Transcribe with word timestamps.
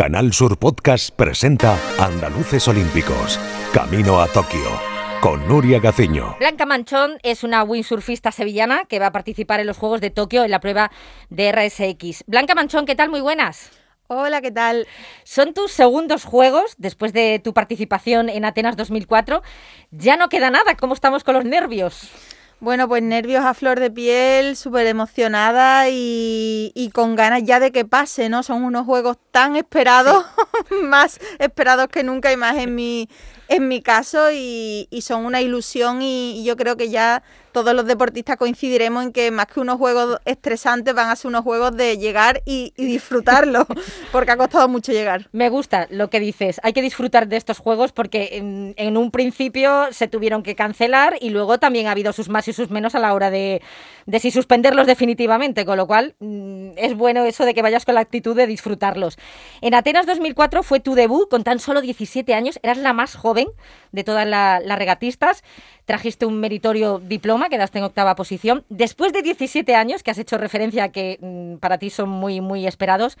Canal 0.00 0.32
Sur 0.32 0.58
Podcast 0.58 1.14
presenta 1.14 1.76
Andaluces 1.98 2.66
Olímpicos, 2.68 3.38
Camino 3.70 4.18
a 4.18 4.28
Tokio, 4.28 4.80
con 5.20 5.46
Nuria 5.46 5.78
Gaciño. 5.78 6.36
Blanca 6.38 6.64
Manchón 6.64 7.18
es 7.22 7.44
una 7.44 7.62
windsurfista 7.64 8.32
sevillana 8.32 8.86
que 8.86 8.98
va 8.98 9.08
a 9.08 9.12
participar 9.12 9.60
en 9.60 9.66
los 9.66 9.76
Juegos 9.76 10.00
de 10.00 10.08
Tokio 10.08 10.42
en 10.42 10.52
la 10.52 10.60
prueba 10.60 10.90
de 11.28 11.52
RSX. 11.52 12.24
Blanca 12.26 12.54
Manchón, 12.54 12.86
¿qué 12.86 12.94
tal? 12.94 13.10
Muy 13.10 13.20
buenas. 13.20 13.72
Hola, 14.06 14.40
¿qué 14.40 14.50
tal? 14.50 14.88
Son 15.24 15.52
tus 15.52 15.70
segundos 15.70 16.24
juegos 16.24 16.76
después 16.78 17.12
de 17.12 17.38
tu 17.38 17.52
participación 17.52 18.30
en 18.30 18.46
Atenas 18.46 18.78
2004. 18.78 19.42
Ya 19.90 20.16
no 20.16 20.30
queda 20.30 20.48
nada, 20.48 20.76
¿cómo 20.76 20.94
estamos 20.94 21.24
con 21.24 21.34
los 21.34 21.44
nervios? 21.44 22.10
Bueno, 22.60 22.88
pues 22.88 23.02
nervios 23.02 23.42
a 23.42 23.54
flor 23.54 23.80
de 23.80 23.90
piel, 23.90 24.54
súper 24.54 24.86
emocionada 24.86 25.88
y, 25.88 26.90
con 26.92 27.16
ganas 27.16 27.42
ya 27.42 27.58
de 27.58 27.72
que 27.72 27.86
pase, 27.86 28.28
¿no? 28.28 28.42
Son 28.42 28.62
unos 28.64 28.84
juegos 28.84 29.16
tan 29.30 29.56
esperados, 29.56 30.26
más 30.82 31.20
esperados 31.38 31.88
que 31.88 32.02
nunca 32.02 32.30
y 32.30 32.36
más 32.36 32.58
en 32.58 32.74
mi, 32.74 33.08
en 33.48 33.66
mi 33.66 33.80
caso 33.80 34.30
y, 34.30 34.86
son 35.00 35.24
una 35.24 35.40
ilusión 35.40 36.02
y, 36.02 36.44
yo 36.44 36.54
creo 36.58 36.76
que 36.76 36.90
ya 36.90 37.22
todos 37.52 37.74
los 37.74 37.86
deportistas 37.86 38.36
coincidiremos 38.36 39.04
en 39.04 39.12
que 39.12 39.30
más 39.30 39.46
que 39.46 39.60
unos 39.60 39.76
juegos 39.76 40.18
estresantes 40.24 40.94
van 40.94 41.10
a 41.10 41.16
ser 41.16 41.28
unos 41.28 41.42
juegos 41.42 41.76
de 41.76 41.98
llegar 41.98 42.42
y, 42.44 42.72
disfrutarlo, 42.76 43.66
porque 44.12 44.32
ha 44.32 44.36
costado 44.36 44.68
mucho 44.68 44.92
llegar. 44.92 45.28
Me 45.32 45.48
gusta 45.48 45.86
lo 45.90 46.10
que 46.10 46.20
dices, 46.20 46.60
hay 46.62 46.72
que 46.72 46.82
disfrutar 46.82 47.28
de 47.28 47.36
estos 47.36 47.58
juegos 47.58 47.92
porque 47.92 48.74
en, 48.76 48.96
un 48.96 49.10
principio 49.10 49.88
se 49.92 50.08
tuvieron 50.08 50.42
que 50.42 50.54
cancelar 50.54 51.16
y 51.20 51.30
luego 51.30 51.58
también 51.58 51.86
ha 51.86 51.92
habido 51.92 52.12
sus 52.12 52.28
más 52.28 52.48
y 52.48 52.52
sus 52.52 52.70
menos 52.70 52.94
a 52.94 52.98
la 52.98 53.14
hora 53.14 53.30
de, 53.30 53.62
de 54.06 54.20
si 54.20 54.30
suspenderlos 54.30 54.86
definitivamente, 54.86 55.64
con 55.64 55.76
lo 55.76 55.86
cual 55.86 56.14
mm, 56.18 56.72
es 56.76 56.94
bueno 56.94 57.24
eso 57.24 57.44
de 57.44 57.54
que 57.54 57.62
vayas 57.62 57.84
con 57.84 57.94
la 57.94 58.00
actitud 58.00 58.36
de 58.36 58.46
disfrutarlos. 58.46 59.18
En 59.60 59.74
Atenas 59.74 60.06
2004 60.06 60.62
fue 60.62 60.80
tu 60.80 60.94
debut 60.94 61.28
con 61.28 61.44
tan 61.44 61.58
solo 61.58 61.80
17 61.80 62.34
años, 62.34 62.58
eras 62.62 62.78
la 62.78 62.92
más 62.92 63.14
joven 63.14 63.48
de 63.92 64.04
todas 64.04 64.26
las 64.26 64.78
regatistas, 64.78 65.42
trajiste 65.84 66.26
un 66.26 66.38
meritorio 66.40 67.00
diploma, 67.00 67.39
quedaste 67.48 67.78
en 67.78 67.84
octava 67.84 68.14
posición. 68.14 68.64
Después 68.68 69.12
de 69.12 69.22
17 69.22 69.74
años, 69.74 70.02
que 70.02 70.10
has 70.10 70.18
hecho 70.18 70.38
referencia 70.38 70.84
a 70.84 70.88
que 70.90 71.18
mm, 71.20 71.56
para 71.56 71.78
ti 71.78 71.90
son 71.90 72.08
muy, 72.08 72.40
muy 72.40 72.66
esperados, 72.66 73.16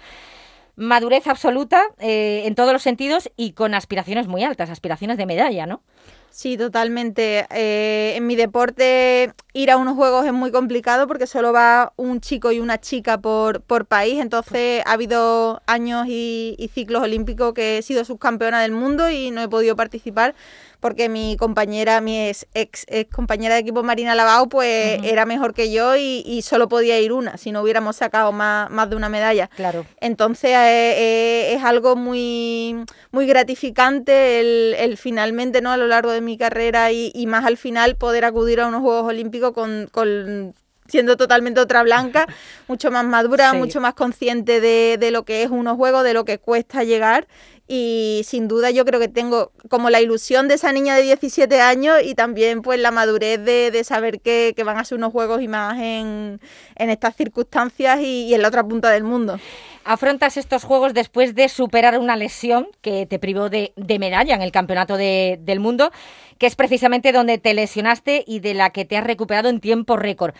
madurez 0.76 1.26
absoluta 1.26 1.82
eh, 1.98 2.42
en 2.46 2.54
todos 2.54 2.72
los 2.72 2.82
sentidos 2.82 3.30
y 3.36 3.52
con 3.52 3.74
aspiraciones 3.74 4.28
muy 4.28 4.44
altas, 4.44 4.70
aspiraciones 4.70 5.18
de 5.18 5.26
medalla, 5.26 5.66
¿no? 5.66 5.82
Sí, 6.30 6.56
totalmente. 6.56 7.46
Eh, 7.50 8.14
en 8.16 8.26
mi 8.26 8.36
deporte 8.36 9.34
ir 9.52 9.70
a 9.70 9.76
unos 9.76 9.96
juegos 9.96 10.24
es 10.26 10.32
muy 10.32 10.52
complicado 10.52 11.08
porque 11.08 11.26
solo 11.26 11.52
va 11.52 11.92
un 11.96 12.20
chico 12.20 12.52
y 12.52 12.60
una 12.60 12.80
chica 12.80 13.18
por, 13.18 13.62
por 13.62 13.84
país. 13.84 14.20
Entonces 14.20 14.82
ha 14.86 14.92
habido 14.92 15.60
años 15.66 16.06
y, 16.08 16.54
y 16.56 16.68
ciclos 16.68 17.02
olímpicos 17.02 17.52
que 17.52 17.78
he 17.78 17.82
sido 17.82 18.04
subcampeona 18.04 18.62
del 18.62 18.72
mundo 18.72 19.10
y 19.10 19.32
no 19.32 19.42
he 19.42 19.48
podido 19.48 19.74
participar 19.74 20.34
porque 20.80 21.08
mi 21.08 21.36
compañera, 21.36 22.00
mi 22.00 22.28
ex, 22.28 22.46
ex, 22.54 22.86
compañera 23.12 23.54
de 23.54 23.60
equipo 23.60 23.82
Marina 23.82 24.14
Lavao, 24.14 24.48
pues 24.48 25.00
era 25.04 25.26
mejor 25.26 25.54
que 25.54 25.70
yo 25.70 25.96
y, 25.96 26.40
solo 26.42 26.68
podía 26.68 26.98
ir 26.98 27.12
una, 27.12 27.36
si 27.36 27.52
no 27.52 27.62
hubiéramos 27.62 27.96
sacado 27.96 28.32
más, 28.32 28.70
más 28.70 28.88
de 28.88 28.96
una 28.96 29.08
medalla. 29.08 29.48
Claro. 29.56 29.84
Entonces 30.00 30.50
eh, 30.50 30.94
eh, 30.96 31.54
es 31.54 31.62
algo 31.62 31.96
muy, 31.96 32.76
muy 33.12 33.26
gratificante 33.26 34.40
el, 34.40 34.96
finalmente, 34.96 35.60
¿no? 35.60 35.70
A 35.70 35.76
lo 35.76 35.86
largo 35.86 36.10
de 36.10 36.20
mi 36.20 36.38
carrera 36.38 36.90
y, 36.92 37.26
más 37.26 37.44
al 37.44 37.58
final 37.58 37.96
poder 37.96 38.24
acudir 38.24 38.60
a 38.60 38.66
unos 38.66 38.80
Juegos 38.80 39.04
Olímpicos 39.04 39.52
con, 39.52 39.88
con 39.92 40.54
siendo 40.88 41.16
totalmente 41.16 41.60
otra 41.60 41.82
blanca, 41.82 42.26
mucho 42.68 42.90
más 42.90 43.04
madura, 43.04 43.52
mucho 43.52 43.80
más 43.80 43.94
consciente 43.94 44.60
de, 44.60 44.96
de, 44.98 45.10
lo 45.10 45.24
que 45.24 45.42
es 45.42 45.50
unos 45.50 45.76
juegos, 45.76 46.02
de 46.02 46.14
lo 46.14 46.24
que 46.24 46.38
cuesta 46.38 46.82
llegar 46.82 47.28
y 47.72 48.22
sin 48.24 48.48
duda 48.48 48.72
yo 48.72 48.84
creo 48.84 48.98
que 48.98 49.06
tengo 49.06 49.52
como 49.68 49.90
la 49.90 50.00
ilusión 50.00 50.48
de 50.48 50.54
esa 50.54 50.72
niña 50.72 50.96
de 50.96 51.02
17 51.02 51.60
años 51.60 51.98
y 52.04 52.16
también 52.16 52.62
pues 52.62 52.80
la 52.80 52.90
madurez 52.90 53.44
de, 53.44 53.84
saber 53.84 54.20
que, 54.20 54.52
van 54.64 54.76
a 54.76 54.84
ser 54.84 54.98
unos 54.98 55.12
juegos 55.12 55.40
y 55.40 55.46
más 55.46 55.78
en, 55.78 56.40
estas 56.74 57.14
circunstancias 57.14 58.00
y, 58.00 58.34
en 58.34 58.42
la 58.42 58.48
otra 58.48 58.64
punta 58.64 58.90
del 58.90 59.04
mundo. 59.04 59.38
Afrontas 59.84 60.36
estos 60.36 60.64
juegos 60.64 60.94
después 60.94 61.36
de 61.36 61.48
superar 61.48 61.96
una 61.96 62.16
lesión 62.16 62.66
que 62.80 63.06
te 63.06 63.20
privó 63.20 63.48
de, 63.48 63.72
medalla 64.00 64.34
en 64.34 64.42
el 64.42 64.50
Campeonato 64.50 64.96
del 64.96 65.60
Mundo, 65.60 65.92
que 66.38 66.46
es 66.46 66.56
precisamente 66.56 67.12
donde 67.12 67.38
te 67.38 67.54
lesionaste 67.54 68.24
y 68.26 68.40
de 68.40 68.54
la 68.54 68.70
que 68.70 68.84
te 68.84 68.96
has 68.96 69.04
recuperado 69.04 69.48
en 69.48 69.60
tiempo 69.60 69.96
récord. 69.96 70.34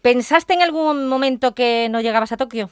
¿Pensaste 0.00 0.54
en 0.54 0.62
algún 0.62 1.08
momento 1.08 1.54
que 1.54 1.88
no 1.90 2.00
llegabas 2.00 2.32
a 2.32 2.38
Tokio? 2.38 2.70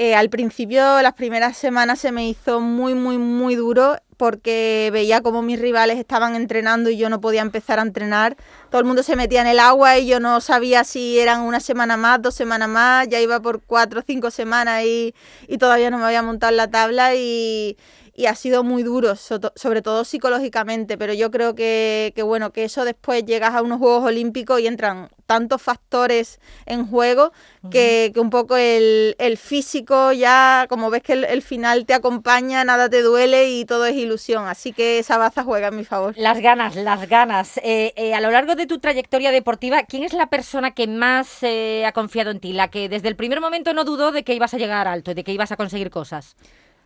Eh, 0.00 0.14
al 0.14 0.30
principio, 0.30 1.02
las 1.02 1.14
primeras 1.14 1.56
semanas 1.56 1.98
se 1.98 2.12
me 2.12 2.28
hizo 2.28 2.60
muy, 2.60 2.94
muy, 2.94 3.18
muy 3.18 3.56
duro 3.56 3.96
porque 4.16 4.90
veía 4.92 5.22
como 5.22 5.42
mis 5.42 5.58
rivales 5.58 5.98
estaban 5.98 6.36
entrenando 6.36 6.88
y 6.88 6.96
yo 6.96 7.10
no 7.10 7.20
podía 7.20 7.40
empezar 7.42 7.80
a 7.80 7.82
entrenar. 7.82 8.36
Todo 8.70 8.80
el 8.80 8.86
mundo 8.86 9.02
se 9.02 9.16
metía 9.16 9.40
en 9.40 9.48
el 9.48 9.58
agua 9.58 9.98
y 9.98 10.06
yo 10.06 10.20
no 10.20 10.40
sabía 10.40 10.84
si 10.84 11.18
eran 11.18 11.40
una 11.40 11.58
semana 11.58 11.96
más, 11.96 12.22
dos 12.22 12.36
semanas 12.36 12.68
más, 12.68 13.08
ya 13.08 13.20
iba 13.20 13.40
por 13.40 13.60
cuatro 13.60 13.98
o 13.98 14.04
cinco 14.06 14.30
semanas 14.30 14.84
y, 14.84 15.16
y 15.48 15.58
todavía 15.58 15.90
no 15.90 15.98
me 15.98 16.04
había 16.04 16.22
montado 16.22 16.52
la 16.52 16.70
tabla 16.70 17.16
y, 17.16 17.76
y 18.18 18.26
ha 18.26 18.34
sido 18.34 18.64
muy 18.64 18.82
duro, 18.82 19.14
sobre 19.14 19.80
todo 19.80 20.04
psicológicamente, 20.04 20.98
pero 20.98 21.12
yo 21.12 21.30
creo 21.30 21.54
que, 21.54 22.12
bueno, 22.24 22.50
que 22.50 22.64
eso 22.64 22.84
después 22.84 23.24
llegas 23.24 23.54
a 23.54 23.62
unos 23.62 23.78
Juegos 23.78 24.02
Olímpicos 24.02 24.60
y 24.60 24.66
entran 24.66 25.08
tantos 25.26 25.62
factores 25.62 26.40
en 26.66 26.84
juego 26.84 27.32
que, 27.70 28.12
un 28.16 28.30
poco 28.30 28.56
el, 28.56 29.14
físico 29.40 30.10
ya, 30.10 30.66
como 30.68 30.90
ves 30.90 31.04
que 31.04 31.12
el, 31.12 31.42
final 31.42 31.86
te 31.86 31.94
acompaña, 31.94 32.64
nada 32.64 32.88
te 32.88 33.02
duele 33.02 33.50
y 33.50 33.64
todo 33.64 33.86
es 33.86 33.94
ilusión, 33.94 34.48
así 34.48 34.72
que 34.72 34.98
esa 34.98 35.16
baza 35.16 35.44
juega 35.44 35.68
en 35.68 35.76
mi 35.76 35.84
favor. 35.84 36.14
Las 36.16 36.40
ganas, 36.40 36.74
las 36.74 37.08
ganas. 37.08 37.58
Eh, 37.58 37.92
eh, 37.94 38.14
a 38.14 38.20
lo 38.20 38.32
largo 38.32 38.56
de 38.56 38.66
tu 38.66 38.80
trayectoria 38.80 39.30
deportiva, 39.30 39.84
¿quién 39.84 40.02
es 40.02 40.12
la 40.12 40.26
persona 40.26 40.72
que 40.72 40.88
más 40.88 41.44
eh, 41.44 41.86
ha 41.86 41.92
confiado 41.92 42.32
en 42.32 42.40
ti? 42.40 42.52
La 42.52 42.66
que 42.66 42.88
desde 42.88 43.06
el 43.06 43.14
primer 43.14 43.40
momento 43.40 43.72
no 43.74 43.84
dudó 43.84 44.10
de 44.10 44.24
que 44.24 44.34
ibas 44.34 44.54
a 44.54 44.58
llegar 44.58 44.88
alto 44.88 45.12
y 45.12 45.14
de 45.14 45.22
que 45.22 45.32
ibas 45.32 45.52
a 45.52 45.56
conseguir 45.56 45.90
cosas. 45.90 46.34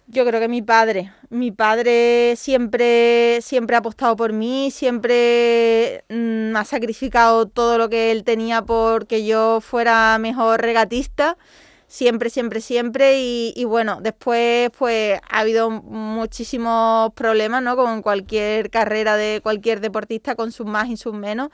Yo 0.09 0.27
creo 0.27 0.41
que 0.41 0.49
mi 0.49 0.63
padre, 0.63 1.13
mi 1.31 1.53
padre 1.53 2.35
siempre, 2.37 3.41
siempre 3.41 3.77
ha 3.77 3.79
apostado 3.79 4.17
por 4.17 4.33
mí, 4.33 4.71
siempre 4.71 6.05
mm, 6.09 6.57
ha 6.57 6.65
sacrificado 6.65 7.47
todo 7.47 7.79
lo 7.79 7.89
que 7.89 8.11
él 8.11 8.25
tenía 8.25 8.63
porque 8.63 9.25
yo 9.25 9.61
fuera 9.61 10.19
mejor 10.19 10.61
regatista, 10.61 11.39
siempre, 11.87 12.31
siempre, 12.31 12.61
siempre. 12.61 13.21
Y, 13.21 13.65
bueno, 13.65 14.01
después 14.03 14.71
pues 14.77 15.21
ha 15.31 15.41
habido 15.41 15.71
muchísimos 15.71 17.13
problemas, 17.15 17.63
¿no? 17.63 17.77
Como 17.77 17.95
en 17.95 18.03
cualquier 18.03 18.71
carrera 18.71 19.17
de 19.17 19.41
cualquier 19.43 19.81
deportista, 19.81 20.35
con 20.35 20.53
sus 20.53 20.67
más 20.67 20.89
y 20.89 20.97
sus 20.97 21.15
menos. 21.15 21.51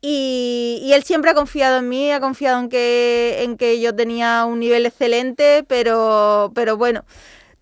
Y, 0.00 0.80
y, 0.82 0.94
él 0.94 1.04
siempre 1.04 1.30
ha 1.30 1.34
confiado 1.34 1.78
en 1.78 1.88
mí, 1.88 2.10
ha 2.10 2.20
confiado 2.20 2.58
en 2.60 2.68
que, 2.68 3.42
en 3.44 3.56
que 3.56 3.80
yo 3.80 3.94
tenía 3.94 4.44
un 4.46 4.58
nivel 4.60 4.86
excelente, 4.86 5.64
pero, 5.68 6.50
pero 6.54 6.76
bueno, 6.76 7.04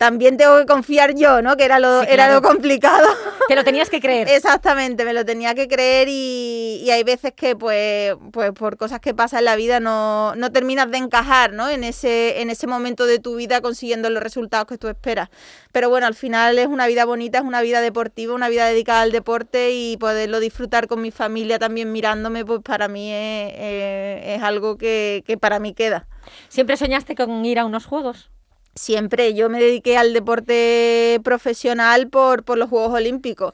también 0.01 0.35
tengo 0.35 0.57
que 0.57 0.65
confiar 0.65 1.13
yo, 1.13 1.43
¿no? 1.43 1.55
Que 1.57 1.63
era 1.63 1.77
lo, 1.77 2.01
era 2.01 2.33
lo 2.33 2.41
complicado. 2.41 3.07
Te 3.47 3.55
lo 3.55 3.63
tenías 3.63 3.87
que 3.87 4.01
creer. 4.01 4.27
Exactamente, 4.29 5.05
me 5.05 5.13
lo 5.13 5.23
tenía 5.25 5.53
que 5.53 5.67
creer 5.67 6.07
y, 6.09 6.89
hay 6.91 7.03
veces 7.03 7.33
que, 7.35 7.55
pues, 7.55 8.15
pues 8.31 8.51
por 8.51 8.77
cosas 8.77 8.99
que 8.99 9.13
pasan 9.13 9.39
en 9.39 9.45
la 9.45 9.55
vida 9.55 9.79
no, 9.79 10.33
no 10.35 10.51
terminas 10.51 10.89
de 10.89 10.97
encajar, 10.97 11.53
¿no? 11.53 11.69
En 11.69 11.83
ese, 11.83 12.41
en 12.41 12.49
ese 12.49 12.65
momento 12.65 13.05
de 13.05 13.19
tu 13.19 13.35
vida 13.35 13.61
consiguiendo 13.61 14.09
los 14.09 14.23
resultados 14.23 14.65
que 14.65 14.79
tú 14.79 14.87
esperas. 14.87 15.29
Pero 15.71 15.87
bueno, 15.89 16.07
al 16.07 16.15
final 16.15 16.57
es 16.57 16.65
una 16.65 16.87
vida 16.87 17.05
bonita, 17.05 17.37
es 17.37 17.43
una 17.43 17.61
vida 17.61 17.79
deportiva, 17.79 18.33
una 18.33 18.49
vida 18.49 18.65
dedicada 18.65 19.01
al 19.01 19.11
deporte 19.11 19.69
y 19.71 19.97
poderlo 19.97 20.39
disfrutar 20.39 20.87
con 20.87 20.99
mi 20.99 21.11
familia 21.11 21.59
también 21.59 21.91
mirándome, 21.91 22.43
pues 22.43 22.61
para 22.63 22.87
mí 22.87 23.13
es, 23.13 23.53
es 23.55 24.41
algo 24.41 24.79
que, 24.79 25.23
que 25.27 25.37
para 25.37 25.59
mí 25.59 25.75
queda. 25.75 26.07
¿Siempre 26.49 26.75
soñaste 26.75 27.13
con 27.13 27.45
ir 27.45 27.59
a 27.59 27.65
unos 27.65 27.85
juegos? 27.85 28.31
Siempre 28.75 29.33
yo 29.33 29.49
me 29.49 29.59
dediqué 29.59 29.97
al 29.97 30.13
deporte 30.13 31.19
profesional 31.23 32.07
por, 32.09 32.43
por 32.43 32.57
los 32.57 32.69
Juegos 32.69 32.93
Olímpicos. 32.93 33.53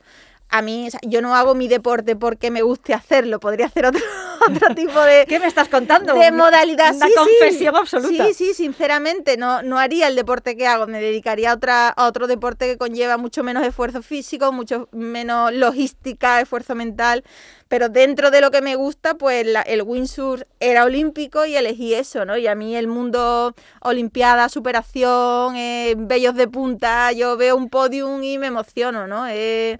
A 0.49 0.61
mí, 0.61 0.87
yo 1.01 1.21
no 1.21 1.35
hago 1.35 1.55
mi 1.55 1.67
deporte 1.67 2.15
porque 2.15 2.51
me 2.51 2.61
guste 2.61 2.93
hacerlo, 2.93 3.39
podría 3.39 3.65
hacer 3.65 3.85
otro, 3.85 4.01
otro 4.49 4.73
tipo 4.75 4.99
de... 5.01 5.25
¿Qué 5.27 5.39
me 5.39 5.47
estás 5.47 5.67
contando? 5.67 6.13
De 6.13 6.31
modalidad, 6.31 6.95
Una 6.95 7.07
confesión 7.15 7.75
absoluta. 7.75 8.25
Sí, 8.27 8.33
sí, 8.33 8.53
sinceramente, 8.53 9.35
no, 9.35 9.61
no 9.61 9.77
haría 9.77 10.07
el 10.07 10.15
deporte 10.15 10.55
que 10.55 10.65
hago, 10.65 10.87
me 10.87 11.01
dedicaría 11.01 11.51
a, 11.51 11.55
otra, 11.55 11.89
a 11.89 12.07
otro 12.07 12.27
deporte 12.27 12.65
que 12.65 12.77
conlleva 12.77 13.17
mucho 13.17 13.43
menos 13.43 13.65
esfuerzo 13.65 14.01
físico, 14.01 14.51
mucho 14.53 14.87
menos 14.91 15.53
logística, 15.53 16.39
esfuerzo 16.39 16.75
mental, 16.75 17.23
pero 17.67 17.89
dentro 17.89 18.31
de 18.31 18.41
lo 18.41 18.51
que 18.51 18.61
me 18.61 18.75
gusta, 18.75 19.15
pues 19.15 19.45
el 19.65 19.81
windsurf 19.81 20.43
era 20.59 20.85
olímpico 20.85 21.45
y 21.45 21.55
elegí 21.55 21.93
eso, 21.93 22.23
¿no? 22.23 22.37
Y 22.37 22.47
a 22.47 22.55
mí 22.55 22.75
el 22.75 22.87
mundo 22.87 23.53
olimpiada, 23.81 24.47
superación, 24.49 25.57
eh, 25.57 25.95
bellos 25.97 26.35
de 26.35 26.47
punta, 26.47 27.11
yo 27.11 27.35
veo 27.35 27.55
un 27.57 27.69
podium 27.69 28.23
y 28.23 28.37
me 28.37 28.47
emociono, 28.47 29.07
¿no? 29.07 29.27
Eh, 29.27 29.79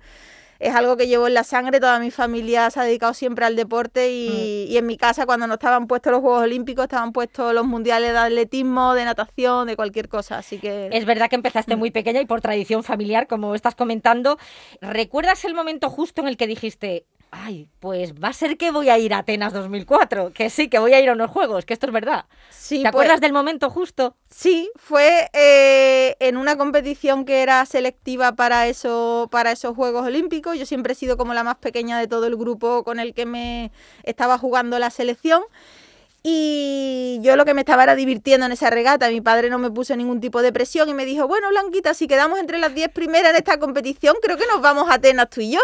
es 0.60 0.76
algo 0.76 0.98
que 0.98 1.08
llevo 1.08 1.28
en 1.28 1.34
la 1.34 1.44
sangre, 1.44 1.80
toda 1.80 2.00
mi 2.00 2.12
familia 2.12 2.70
se 2.70 2.80
ha 2.80 2.84
dedicado 2.84 3.14
siempre 3.14 3.46
al 3.46 3.56
deporte 3.56 4.12
y, 4.12 4.66
y 4.70 4.78
en 4.78 4.86
mi 4.86 4.98
casa 4.98 5.26
cuando 5.26 5.48
no 5.48 5.56
estaban 5.56 5.88
puestos 5.88 6.12
los 6.12 6.22
Juegos 6.22 6.44
Olímpicos 6.44 6.84
estaban 6.84 7.12
puestos 7.12 7.54
los 7.54 7.66
mundiales 7.66 8.12
de 8.12 8.18
atletismo, 8.18 8.94
de 8.94 9.06
natación, 9.06 9.68
de 9.68 9.76
cualquier 9.76 10.10
cosa, 10.10 10.38
así 10.38 10.60
que... 10.60 10.90
Es 10.92 11.06
verdad 11.06 11.30
que 11.30 11.36
empezaste 11.36 11.76
muy 11.76 11.92
pequeña 11.92 12.22
y 12.22 12.26
por 12.26 12.42
tradición 12.42 12.84
familiar, 12.84 13.28
como 13.28 13.56
estás 13.56 13.76
comentando. 13.76 14.38
¿Recuerdas 14.82 15.46
el 15.46 15.54
momento 15.54 15.90
justo 15.90 16.22
en 16.22 16.28
el 16.28 16.38
que 16.38 16.48
dijiste, 16.48 17.06
ay, 17.32 17.70
pues 17.80 18.14
va 18.14 18.30
a 18.30 18.34
ser 18.34 18.58
que 18.58 18.72
voy 18.72 18.90
a 18.90 18.98
ir 18.98 19.14
a 19.14 19.20
Atenas 19.20 19.54
2004, 19.54 20.32
que 20.34 20.50
sí, 20.50 20.70
que 20.70 20.80
voy 20.80 20.94
a 20.94 21.02
ir 21.02 21.10
a 21.10 21.14
unos 21.14 21.30
juegos, 21.30 21.66
que 21.66 21.74
esto 21.74 21.88
es 21.88 21.92
verdad. 21.94 22.26
Sí, 22.50 22.78
¿Te 22.78 22.82
pues- 22.84 22.90
acuerdas 22.90 23.22
del 23.22 23.34
momento 23.34 23.70
justo? 23.70 24.16
Sí, 24.30 24.70
fue 24.76 25.30
eh, 25.34 26.16
en 26.20 26.38
una 26.38 26.58
competición 26.58 27.26
que 27.26 27.42
era 27.42 27.66
selectiva 27.66 28.34
para, 28.34 28.68
eso, 28.68 29.28
para 29.32 29.52
esos 29.52 29.76
Juegos 29.76 30.06
Olímpicos. 30.06 30.58
Yo 30.58 30.66
siempre 30.66 30.94
he 30.94 30.96
sido 30.96 31.18
como 31.18 31.34
la 31.34 31.44
más 31.44 31.58
pequeña 31.58 32.00
de 32.00 32.08
todo 32.08 32.28
el 32.28 32.36
grupo 32.36 32.84
con 32.84 33.00
el 33.00 33.14
que 33.14 33.26
me 33.26 33.72
estaba 34.04 34.38
jugando 34.38 34.80
la 34.80 34.90
selección. 34.90 35.44
Y 36.24 37.20
yo 37.22 37.38
lo 37.38 37.46
que 37.46 37.54
me 37.54 37.62
estaba 37.62 37.84
era 37.84 37.96
divirtiendo 37.96 38.46
en 38.46 38.52
esa 38.52 38.70
regata. 38.70 39.10
Mi 39.10 39.22
padre 39.22 39.50
no 39.50 39.60
me 39.60 39.72
puso 39.72 39.96
ningún 39.96 40.20
tipo 40.20 40.42
de 40.42 40.52
presión 40.52 40.90
y 40.90 40.94
me 40.94 41.06
dijo, 41.06 41.26
bueno, 41.28 41.50
Blanquita, 41.50 41.94
si 41.94 42.08
quedamos 42.08 42.40
entre 42.40 42.58
las 42.58 42.74
10 42.76 42.90
primeras 42.90 43.30
en 43.30 43.38
esta 43.38 43.60
competición, 43.60 44.16
creo 44.22 44.36
que 44.36 44.46
nos 44.48 44.60
vamos 44.62 44.90
a 44.90 44.96
Atenas 44.96 45.30
tú 45.30 45.40
y 45.42 45.52
yo. 45.52 45.60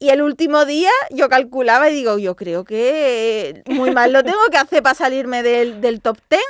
Y 0.00 0.10
el 0.10 0.22
último 0.22 0.64
día 0.64 0.90
yo 1.10 1.28
calculaba 1.28 1.90
y 1.90 1.94
digo, 1.94 2.18
yo 2.18 2.36
creo 2.36 2.64
que 2.64 3.62
muy 3.66 3.90
mal 3.90 4.12
lo 4.12 4.22
tengo 4.22 4.38
que 4.50 4.56
hacer 4.56 4.82
para 4.82 4.94
salirme 4.94 5.42
del, 5.42 5.80
del 5.80 6.00
top 6.00 6.18
10. 6.30 6.40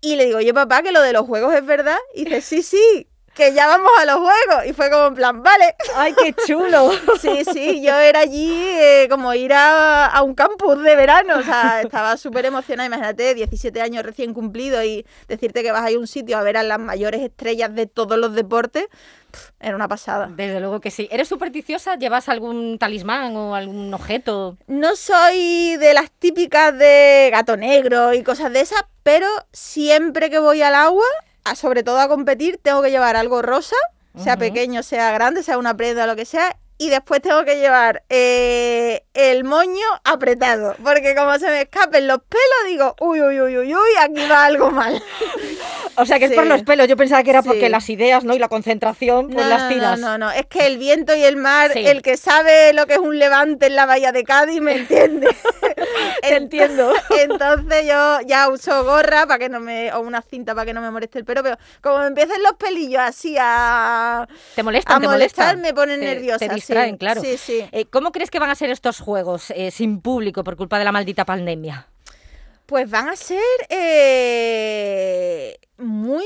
Y 0.00 0.16
le 0.16 0.26
digo, 0.26 0.38
oye 0.38 0.54
papá, 0.54 0.82
que 0.82 0.92
lo 0.92 1.02
de 1.02 1.12
los 1.12 1.26
juegos 1.26 1.54
es 1.54 1.66
verdad. 1.66 1.98
Y 2.14 2.24
dice, 2.24 2.40
sí, 2.40 2.62
sí, 2.62 3.08
que 3.36 3.52
ya 3.52 3.66
vamos 3.66 3.90
a 4.00 4.06
los 4.06 4.16
juegos. 4.16 4.66
Y 4.66 4.72
fue 4.72 4.90
como 4.90 5.06
en 5.08 5.14
plan, 5.14 5.42
vale. 5.42 5.76
¡Ay, 5.94 6.14
qué 6.14 6.34
chulo! 6.46 6.90
Sí, 7.20 7.44
sí, 7.52 7.82
yo 7.82 7.94
era 7.96 8.20
allí 8.20 8.52
eh, 8.52 9.06
como 9.10 9.32
ir 9.34 9.52
a, 9.52 10.06
a 10.06 10.22
un 10.22 10.34
campus 10.34 10.82
de 10.82 10.96
verano. 10.96 11.38
O 11.38 11.42
sea, 11.42 11.82
estaba 11.82 12.16
súper 12.16 12.46
emocionada. 12.46 12.86
Imagínate, 12.86 13.34
17 13.34 13.80
años 13.80 14.04
recién 14.04 14.34
cumplido 14.34 14.82
y 14.82 15.06
decirte 15.28 15.62
que 15.62 15.72
vas 15.72 15.82
a 15.84 15.90
ir 15.90 15.96
a 15.96 16.00
un 16.00 16.06
sitio 16.06 16.36
a 16.38 16.42
ver 16.42 16.56
a 16.56 16.62
las 16.62 16.78
mayores 16.78 17.20
estrellas 17.22 17.74
de 17.74 17.86
todos 17.86 18.18
los 18.18 18.34
deportes. 18.34 18.86
Era 19.60 19.76
una 19.76 19.88
pasada. 19.88 20.28
Desde 20.34 20.60
luego 20.60 20.80
que 20.80 20.90
sí. 20.90 21.08
¿Eres 21.10 21.28
supersticiosa? 21.28 21.96
¿Llevas 21.96 22.28
algún 22.28 22.78
talismán 22.78 23.36
o 23.36 23.54
algún 23.54 23.92
objeto? 23.92 24.56
No 24.66 24.96
soy 24.96 25.76
de 25.76 25.94
las 25.94 26.10
típicas 26.10 26.76
de 26.76 27.28
gato 27.32 27.56
negro 27.56 28.14
y 28.14 28.22
cosas 28.22 28.52
de 28.52 28.60
esas, 28.60 28.84
pero 29.02 29.26
siempre 29.52 30.30
que 30.30 30.38
voy 30.38 30.62
al 30.62 30.74
agua, 30.74 31.06
a- 31.50 31.54
sobre 31.56 31.82
todo 31.82 31.98
a 32.00 32.08
competir, 32.08 32.58
tengo 32.62 32.82
que 32.82 32.90
llevar 32.90 33.16
algo 33.16 33.42
rosa, 33.42 33.76
sea 34.16 34.34
pequeño, 34.38 34.82
sea 34.82 35.10
grande, 35.12 35.42
sea 35.42 35.58
una 35.58 35.76
prenda, 35.76 36.06
lo 36.06 36.16
que 36.16 36.24
sea. 36.24 36.56
Y 36.78 36.90
después 36.90 37.22
tengo 37.22 37.42
que 37.44 37.56
llevar 37.56 38.02
eh, 38.10 39.02
el 39.14 39.44
moño 39.44 39.86
apretado, 40.04 40.76
porque 40.84 41.14
como 41.14 41.38
se 41.38 41.46
me 41.48 41.62
escapen 41.62 42.06
los 42.06 42.18
pelos, 42.18 42.44
digo, 42.66 42.94
uy, 43.00 43.22
uy, 43.22 43.40
uy, 43.40 43.56
uy, 43.58 43.74
uy, 43.74 43.90
aquí 43.98 44.28
va 44.30 44.44
algo 44.44 44.70
mal. 44.70 45.02
O 45.98 46.04
sea, 46.04 46.18
que 46.18 46.26
es 46.26 46.32
por 46.32 46.44
los 46.44 46.62
pelos. 46.62 46.86
Yo 46.88 46.96
pensaba 46.98 47.22
que 47.22 47.30
era 47.30 47.40
Sí. 47.40 47.48
porque 47.48 47.70
las 47.70 47.88
ideas, 47.88 48.22
¿no? 48.22 48.34
Y 48.34 48.38
la 48.38 48.48
concentración, 48.48 49.30
pues 49.30 49.46
no, 49.46 49.48
las 49.48 49.70
tiras. 49.70 49.98
No, 49.98 50.18
no, 50.18 50.26
no, 50.26 50.30
es 50.30 50.44
que 50.44 50.66
el 50.66 50.76
viento 50.76 51.16
y 51.16 51.24
el 51.24 51.36
mar, 51.36 51.70
Sí. 51.72 51.86
el 51.86 52.02
que 52.02 52.18
sabe 52.18 52.74
lo 52.74 52.86
que 52.86 52.92
es 52.94 52.98
un 52.98 53.18
levante 53.18 53.64
en 53.68 53.76
la 53.76 53.86
bahía 53.86 54.12
de 54.12 54.22
Cádiz, 54.22 54.60
me 54.60 54.74
entiende. 54.76 55.34
Te 56.20 56.36
entiendo. 56.36 56.92
Entonces 57.18 57.86
yo 57.86 58.18
ya 58.26 58.50
uso 58.50 58.84
gorra 58.84 59.24
para 59.26 59.38
que 59.38 59.48
no 59.48 59.58
me, 59.58 59.90
o 59.94 60.00
una 60.00 60.20
cinta 60.20 60.54
para 60.54 60.66
que 60.66 60.74
no 60.74 60.82
me 60.82 60.90
moleste 60.90 61.18
el 61.18 61.24
pelo, 61.24 61.42
pero 61.42 61.56
como 61.80 62.00
me 62.00 62.08
empiecen 62.08 62.42
los 62.42 62.52
pelillos 62.54 63.00
así 63.00 63.34
a, 63.40 64.28
¿Te 64.54 64.62
molestan? 64.62 64.96
a 64.96 65.00
¿Te 65.00 65.06
molestar, 65.08 65.46
molestan? 65.56 65.62
me 65.62 65.72
ponen 65.72 66.00
Te- 66.00 66.06
nerviosa. 66.14 66.38
Te 66.40 66.48
sí. 66.74 66.96
claro. 66.98 67.20
Sí, 67.20 67.36
sí. 67.36 67.64
Eh, 67.72 67.86
¿Cómo 67.86 68.12
crees 68.12 68.30
que 68.30 68.38
van 68.38 68.50
a 68.50 68.54
ser 68.54 68.70
estos 68.70 69.00
juegos 69.00 69.50
eh, 69.50 69.70
sin 69.70 70.00
público 70.00 70.44
por 70.44 70.56
culpa 70.56 70.78
de 70.78 70.84
la 70.84 70.92
maldita 70.92 71.24
pandemia? 71.24 71.88
Pues 72.66 72.90
van 72.90 73.08
a 73.08 73.14
ser 73.16 73.38
eh, 73.68 75.56
muy, 75.78 76.24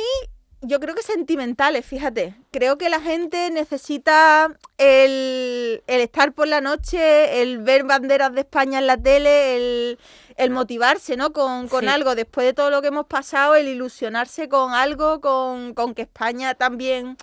yo 0.63 0.81
creo 0.81 0.95
que 0.95 1.03
sentimentales, 1.03 1.85
fíjate. 1.85 2.35
Creo 2.51 2.79
que 2.79 2.89
la 2.89 3.01
gente 3.01 3.51
necesita 3.51 4.49
el, 4.79 5.83
el 5.87 6.01
estar 6.01 6.33
por 6.33 6.49
la 6.49 6.61
noche, 6.61 7.43
el 7.43 7.59
ver 7.59 7.85
banderas 7.85 8.33
de 8.33 8.41
España 8.41 8.79
en 8.79 8.87
la 8.87 8.97
tele, 8.97 9.57
el, 9.57 9.99
el 10.37 10.51
motivarse, 10.51 11.17
¿no? 11.17 11.33
Con, 11.35 11.69
con 11.69 11.83
Sí. 11.83 11.89
algo, 11.89 12.15
después 12.15 12.47
de 12.47 12.55
todo 12.55 12.71
lo 12.71 12.81
que 12.81 12.89
hemos 12.89 13.07
pasado, 13.07 13.55
el 13.55 13.69
ilusionarse 13.69 14.49
con 14.49 14.73
algo, 14.73 15.21
con, 15.21 15.75
con 15.75 15.95
que 15.95 16.03
España 16.03 16.55
también 16.55 17.17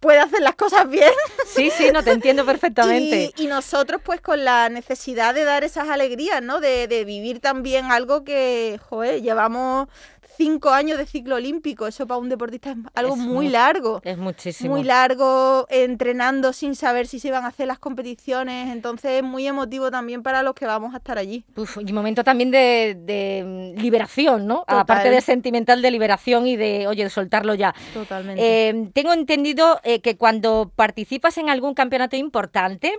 puede 0.00 0.18
hacer 0.18 0.40
las 0.40 0.56
cosas 0.56 0.88
bien. 0.88 1.10
Sí, 1.46 1.70
sí, 1.76 1.90
no 1.92 2.04
te 2.04 2.12
entiendo 2.12 2.46
perfectamente. 2.46 3.32
Y, 3.36 3.44
y 3.44 3.46
nosotros 3.48 4.00
pues 4.04 4.20
con 4.20 4.44
la 4.44 4.68
necesidad 4.68 5.34
de 5.34 5.42
dar 5.42 5.64
esas 5.64 5.88
alegrías, 5.88 6.40
¿no? 6.40 6.60
De, 6.60 6.86
de 6.86 7.04
vivir 7.04 7.40
también 7.40 7.90
algo 7.90 8.22
que, 8.22 8.78
joder, 8.88 9.20
llevamos 9.20 9.88
cinco 10.36 10.70
años 10.70 10.98
de 10.98 11.06
ciclo 11.06 11.36
olímpico. 11.36 11.86
Eso 11.86 12.06
para 12.06 12.18
un 12.18 12.28
deportista 12.28 12.70
es 12.70 12.76
algo 12.94 13.14
Es 13.14 13.20
muy 13.20 13.46
mu- 13.46 13.50
largo. 13.52 14.00
Es 14.04 14.18
muchísimo. 14.18 14.74
Muy 14.74 14.84
largo, 14.84 15.66
entrenando 15.70 16.52
sin 16.52 16.74
saber 16.74 17.06
si 17.06 17.18
se 17.20 17.28
iban 17.28 17.44
a 17.44 17.48
hacer 17.48 17.66
las 17.66 17.78
competiciones. 17.78 18.70
Entonces 18.70 19.10
es 19.12 19.22
muy 19.22 19.46
emotivo 19.46 19.90
también 19.90 20.22
para 20.22 20.42
los 20.42 20.54
que 20.54 20.66
vamos 20.66 20.94
a 20.94 20.98
estar 20.98 21.18
allí. 21.18 21.44
Uf, 21.56 21.78
y 21.86 21.92
momento 21.92 22.24
también 22.24 22.50
de, 22.50 22.96
de, 22.98 23.74
mm, 23.76 23.80
liberación, 23.80 24.46
¿no? 24.46 24.60
Total. 24.60 24.80
Aparte 24.80 25.10
de 25.10 25.20
sentimental, 25.20 25.82
de 25.82 25.90
liberación 25.90 26.46
y 26.46 26.56
de, 26.56 26.86
oye, 26.86 27.04
de 27.04 27.10
soltarlo 27.10 27.54
ya. 27.54 27.74
Totalmente. 27.94 28.42
Eh, 28.68 28.90
tengo 28.92 29.12
entendido 29.12 29.80
eh, 29.84 30.00
que 30.00 30.16
cuando 30.16 30.70
participas 30.74 31.36
en 31.38 31.48
algún 31.50 31.74
campeonato 31.74 32.16
importante, 32.16 32.92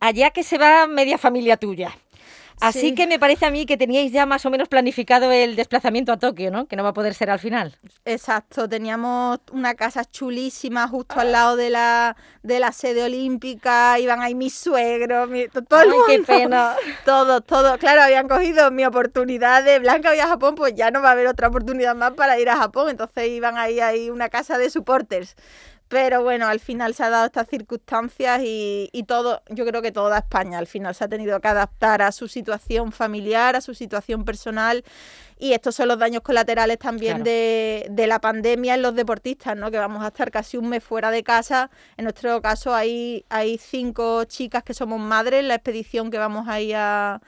allá 0.00 0.30
que 0.30 0.42
se 0.42 0.58
va 0.58 0.86
media 0.86 1.18
familia 1.18 1.56
tuya. 1.56 1.90
Así 2.60 2.80
Sí. 2.80 2.94
que 2.94 3.06
me 3.06 3.18
parece 3.18 3.46
a 3.46 3.50
mí 3.50 3.66
que 3.66 3.76
teníais 3.76 4.10
ya 4.12 4.26
más 4.26 4.44
o 4.46 4.50
menos 4.50 4.68
planificado 4.68 5.30
el 5.30 5.54
desplazamiento 5.56 6.12
a 6.12 6.16
Tokio, 6.18 6.50
¿no? 6.50 6.66
Que 6.66 6.76
no 6.76 6.82
va 6.82 6.88
a 6.90 6.92
poder 6.94 7.14
ser 7.14 7.30
al 7.30 7.38
final. 7.38 7.76
Exacto, 8.04 8.68
teníamos 8.68 9.38
una 9.52 9.74
casa 9.74 10.04
chulísima 10.04 10.88
justo 10.88 11.20
al 11.20 11.32
lado 11.32 11.56
de 11.56 11.70
la, 11.70 12.16
de 12.42 12.58
la 12.60 12.72
sede 12.72 13.04
olímpica, 13.04 13.98
iban 13.98 14.20
ahí 14.20 14.34
mis 14.34 14.54
suegros, 14.54 15.28
mi- 15.28 15.48
to- 15.48 15.62
todo 15.62 15.82
el 15.82 15.90
Ay, 15.90 15.92
mundo. 15.92 16.06
qué 16.08 16.18
pena. 16.20 16.74
Todos, 17.04 17.44
todos. 17.46 17.78
Claro, 17.78 18.02
habían 18.02 18.28
cogido 18.28 18.70
mi 18.70 18.84
oportunidad 18.84 19.62
de 19.64 19.78
Blanca 19.78 20.10
voy 20.10 20.18
a 20.20 20.26
Japón, 20.26 20.54
pues 20.54 20.74
ya 20.74 20.90
no 20.90 21.00
va 21.00 21.10
a 21.10 21.12
haber 21.12 21.26
otra 21.26 21.48
oportunidad 21.48 21.94
más 21.94 22.12
para 22.12 22.38
ir 22.38 22.48
a 22.50 22.56
Japón. 22.56 22.88
Entonces 22.90 23.28
iban 23.28 23.56
ahí 23.56 23.80
a 23.80 23.92
una 24.12 24.28
casa 24.28 24.58
de 24.58 24.68
supporters. 24.70 25.36
Pero 25.88 26.22
bueno, 26.22 26.46
al 26.46 26.60
final 26.60 26.92
se 26.94 27.02
ha 27.02 27.08
dado 27.08 27.24
estas 27.26 27.48
circunstancias 27.48 28.42
y, 28.44 28.90
y 28.92 29.04
todo, 29.04 29.42
yo 29.48 29.64
creo 29.64 29.80
que 29.80 29.90
toda 29.90 30.18
España 30.18 30.58
al 30.58 30.66
final 30.66 30.94
se 30.94 31.04
ha 31.04 31.08
tenido 31.08 31.40
que 31.40 31.48
adaptar 31.48 32.02
a 32.02 32.12
su 32.12 32.28
situación 32.28 32.92
familiar, 32.92 33.56
a 33.56 33.62
su 33.62 33.72
situación 33.74 34.26
personal. 34.26 34.84
Y 35.38 35.54
estos 35.54 35.76
son 35.76 35.88
los 35.88 35.98
daños 35.98 36.20
colaterales 36.22 36.78
también 36.78 37.18
Claro. 37.18 37.24
de, 37.24 37.86
de 37.90 38.06
la 38.06 38.20
pandemia 38.20 38.74
en 38.74 38.82
los 38.82 38.94
deportistas, 38.94 39.56
¿no? 39.56 39.70
Que 39.70 39.78
vamos 39.78 40.04
a 40.04 40.08
estar 40.08 40.30
casi 40.30 40.58
un 40.58 40.68
mes 40.68 40.84
fuera 40.84 41.10
de 41.10 41.22
casa. 41.22 41.70
En 41.96 42.04
nuestro 42.04 42.42
caso 42.42 42.74
hay, 42.74 43.24
hay 43.30 43.56
cinco 43.56 44.24
chicas 44.24 44.62
que 44.64 44.74
somos 44.74 45.00
madres 45.00 45.40
en 45.40 45.48
la 45.48 45.54
expedición 45.54 46.10
que 46.10 46.18
vamos 46.18 46.48
a 46.48 46.60
ir 46.60 46.76
a, 46.76 47.22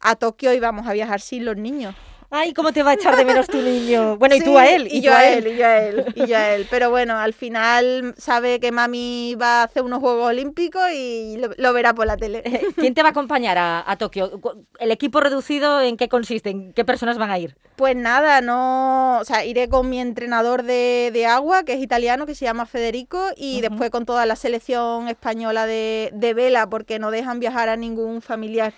a 0.00 0.16
Tokio 0.16 0.52
y 0.52 0.58
vamos 0.58 0.88
a 0.88 0.92
viajar 0.94 1.20
sin 1.20 1.44
los 1.44 1.56
niños. 1.56 1.94
Ay, 2.32 2.52
¿cómo 2.54 2.72
te 2.72 2.84
va 2.84 2.92
a 2.92 2.94
echar 2.94 3.16
de 3.16 3.24
menos 3.24 3.48
tu 3.48 3.60
niño? 3.60 4.16
Bueno, 4.16 4.36
y 4.36 4.40
tú 4.40 4.56
a 4.56 4.64
él. 4.68 4.86
Y, 4.88 5.00
yo 5.00 5.12
a 5.12 5.26
él, 5.28 5.48
y 5.48 5.56
yo 5.56 5.66
a 5.66 5.78
él, 5.78 6.04
y 6.14 6.26
yo 6.28 6.36
a 6.36 6.54
él. 6.54 6.66
Pero 6.70 6.88
bueno, 6.88 7.18
al 7.18 7.32
final 7.32 8.14
sabe 8.16 8.60
que 8.60 8.70
mami 8.70 9.34
va 9.34 9.62
a 9.62 9.64
hacer 9.64 9.82
unos 9.82 9.98
Juegos 9.98 10.28
Olímpicos 10.28 10.82
y 10.94 11.38
lo, 11.38 11.50
lo 11.56 11.72
verá 11.72 11.92
por 11.92 12.06
la 12.06 12.16
tele. 12.16 12.44
¿Quién 12.76 12.94
te 12.94 13.02
va 13.02 13.08
a 13.08 13.10
acompañar 13.10 13.58
a, 13.58 13.82
a 13.84 13.96
Tokio? 13.96 14.40
¿El 14.78 14.92
equipo 14.92 15.18
reducido 15.20 15.80
en 15.80 15.96
qué 15.96 16.08
consiste? 16.08 16.50
¿En 16.50 16.72
qué 16.72 16.84
personas 16.84 17.18
van 17.18 17.30
a 17.30 17.38
ir? 17.40 17.56
Pues 17.74 17.96
nada, 17.96 18.40
no, 18.40 19.18
o 19.18 19.24
sea, 19.24 19.44
iré 19.44 19.68
con 19.68 19.88
mi 19.88 19.98
entrenador 19.98 20.62
de, 20.62 21.10
de 21.12 21.26
agua, 21.26 21.64
que 21.64 21.72
es 21.72 21.82
italiano, 21.82 22.26
que 22.26 22.36
se 22.36 22.44
llama 22.44 22.64
Federico, 22.64 23.30
y 23.36 23.60
después 23.60 23.90
con 23.90 24.06
toda 24.06 24.24
la 24.26 24.36
selección 24.36 25.08
española 25.08 25.66
de, 25.66 26.10
de 26.12 26.34
vela, 26.34 26.68
porque 26.68 27.00
no 27.00 27.10
dejan 27.10 27.40
viajar 27.40 27.68
a 27.68 27.76
ningún 27.76 28.22
familiar. 28.22 28.72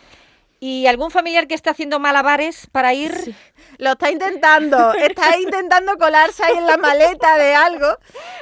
¿Y 0.64 0.86
algún 0.86 1.10
familiar 1.10 1.48
que 1.48 1.54
esté 1.56 1.70
haciendo 1.70 1.98
malabares 1.98 2.68
para 2.70 2.94
ir? 2.94 3.34
Lo 3.78 3.90
está 3.92 4.12
intentando, 4.12 4.94
está 4.94 5.36
intentando 5.36 5.98
colarse 5.98 6.44
ahí 6.44 6.56
en 6.56 6.66
la 6.66 6.76
maleta 6.76 7.36
de 7.36 7.52
algo, 7.56 7.88